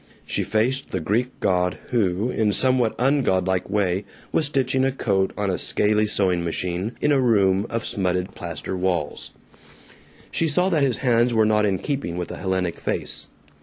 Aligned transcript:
She 0.25 0.41
faced 0.43 0.89
the 0.89 0.99
Greek 0.99 1.27
god 1.41 1.77
who, 1.91 2.31
in 2.31 2.49
a 2.49 2.53
somewhat 2.53 2.97
ungodlike 2.97 3.69
way, 3.69 4.03
was 4.31 4.47
stitching 4.47 4.83
a 4.83 4.91
coat 4.91 5.31
on 5.37 5.51
a 5.51 5.59
scaley 5.59 6.07
sewing 6.09 6.43
machine, 6.43 6.93
in 7.01 7.11
a 7.11 7.19
room 7.19 7.67
of 7.69 7.85
smutted 7.85 8.33
plaster 8.33 8.75
walls. 8.75 9.29
She 10.31 10.47
saw 10.47 10.69
that 10.69 10.81
his 10.81 10.97
hands 11.05 11.35
were 11.35 11.45
not 11.45 11.65
in 11.67 11.77
keeping 11.77 12.17
with 12.17 12.31
a 12.31 12.37
Hellenic 12.37 12.79
face. 12.79 13.27